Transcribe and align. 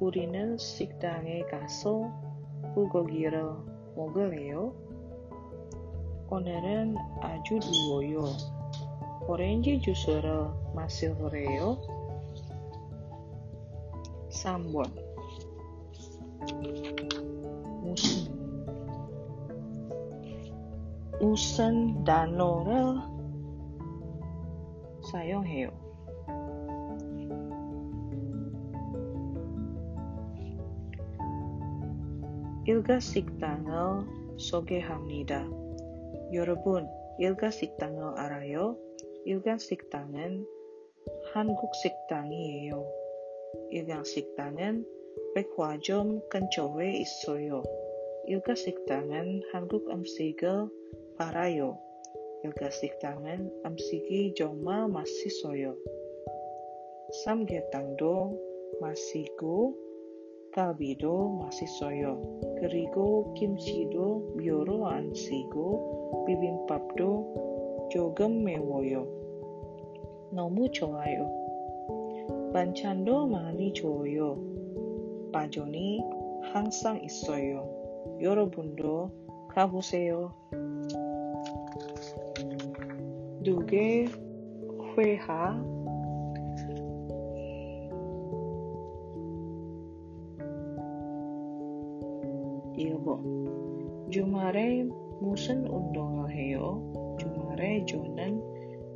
우리는 0.00 0.58
식당에 0.58 1.42
가서 1.42 2.10
불고기를 2.74 3.42
먹을래요. 3.96 4.74
오늘은 6.30 6.96
아주 7.20 7.58
더워요. 7.60 8.24
오렌지 9.28 9.80
주스를 9.80 10.48
마실래요? 10.74 11.78
3번 14.30 14.90
무슨 17.82 18.36
무슨 21.20 22.04
단어를 22.04 23.00
사용해요? 25.10 25.70
일가식당을 32.66 34.36
소개합니다. 34.38 35.59
여러분, 36.32 36.88
일가식당을 37.18 38.18
알아요? 38.18 38.76
일가식당은 39.24 40.46
한국 41.32 41.74
식당이에요. 41.74 42.86
일가식당은 43.70 44.86
백화점 45.34 46.20
근처에 46.28 46.98
있어요. 46.98 47.62
일가식당은 48.26 49.42
한국 49.52 49.90
음식을 49.90 50.68
팔아요. 51.16 51.78
일가식당은 52.44 53.62
음식이 53.64 54.34
정말 54.36 54.88
맛있어요. 54.88 55.76
삼계탕도 57.24 58.40
맛있고 58.80 59.76
갈비도 60.51 61.29
맛있어요. 61.39 62.21
그리고 62.59 63.33
김치도 63.35 64.35
별로 64.37 64.87
안 64.87 65.13
쓰고 65.13 66.25
비빔밥도 66.27 67.89
조금 67.91 68.43
매워요. 68.43 69.07
너무 70.31 70.69
좋아요. 70.71 71.29
반찬도 72.53 73.27
많이 73.27 73.73
줘요. 73.73 74.37
빠전이 75.31 76.01
항상 76.53 77.01
있어요. 77.03 77.69
여러분도 78.21 79.09
가보세요. 79.49 80.33
두개 83.43 84.05
회하 84.97 85.80
일본 92.81 94.09
주말에 94.11 94.83
무슨 95.21 95.67
운동을 95.67 96.31
해요? 96.31 97.15
주말에 97.19 97.85
저는 97.85 98.41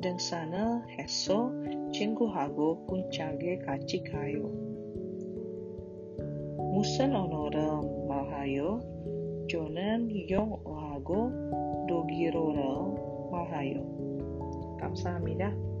등산을 0.00 0.88
해서 0.98 1.52
친구하고 1.92 2.86
punchak에 2.86 3.58
같이 3.58 4.02
가요. 4.04 4.50
무슨 6.72 7.14
언어를 7.14 7.60
말해요? 8.08 8.80
저는 9.50 10.30
영어하고 10.30 11.86
독일어를 11.88 12.62
말해요. 13.30 14.76
감사합니다. 14.80 15.71